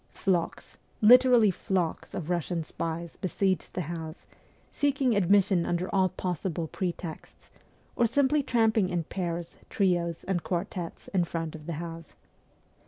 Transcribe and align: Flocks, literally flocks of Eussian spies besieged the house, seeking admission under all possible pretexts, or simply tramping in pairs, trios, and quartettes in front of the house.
Flocks, 0.15 0.77
literally 0.99 1.51
flocks 1.51 2.15
of 2.15 2.23
Eussian 2.25 2.65
spies 2.65 3.17
besieged 3.17 3.75
the 3.75 3.81
house, 3.81 4.25
seeking 4.71 5.15
admission 5.15 5.63
under 5.63 5.93
all 5.93 6.09
possible 6.09 6.67
pretexts, 6.67 7.51
or 7.95 8.07
simply 8.07 8.41
tramping 8.41 8.89
in 8.89 9.03
pairs, 9.03 9.57
trios, 9.69 10.23
and 10.23 10.43
quartettes 10.43 11.07
in 11.09 11.23
front 11.23 11.53
of 11.53 11.67
the 11.67 11.73
house. 11.73 12.15